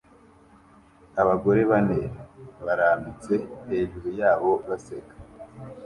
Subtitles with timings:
[1.21, 1.99] Abagore bane
[2.65, 3.33] barambitse
[3.69, 5.15] hejuru yabo baseka